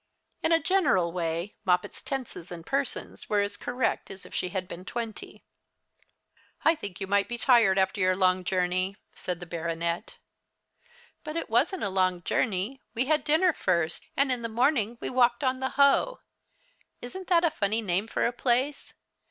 In 0.41 0.51
a 0.51 0.59
general 0.59 1.11
way 1.11 1.53
Moppet's 1.63 2.01
tenses 2.01 2.51
and 2.51 2.65
persons 2.65 3.29
were 3.29 3.41
as 3.41 3.55
correct 3.55 4.09
as 4.09 4.25
if 4.25 4.33
she 4.33 4.49
had 4.49 4.67
been 4.67 4.83
twenty. 4.83 5.43
"I 6.65 6.73
think 6.73 6.99
you 6.99 7.05
ought 7.05 7.17
to 7.19 7.25
be 7.25 7.37
tired, 7.37 7.77
after 7.77 8.01
your 8.01 8.15
long 8.15 8.43
journey," 8.43 8.97
said 9.13 9.39
the 9.39 9.45
baronet. 9.45 10.17
"But 11.23 11.35
it 11.37 11.51
wasn't 11.51 11.83
a 11.83 11.89
long 11.89 12.23
journey. 12.23 12.81
We 12.95 13.05
had 13.05 13.23
dinner 13.23 13.53
first, 13.53 14.07
and 14.17 14.31
in 14.31 14.41
the 14.41 14.49
morning 14.49 14.97
we 14.99 15.11
walked 15.11 15.43
on 15.43 15.59
the 15.59 15.69
Hoe. 15.77 16.21
Isn't 16.99 17.27
that 17.27 17.43
a 17.45 17.51
funny 17.51 17.83
name 17.83 18.07
for 18.07 18.25
a 18.25 18.31
place? 18.33 18.95